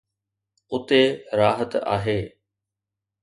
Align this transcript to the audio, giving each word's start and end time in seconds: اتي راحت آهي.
اتي 0.73 1.03
راحت 1.39 1.71
آهي. 1.95 2.21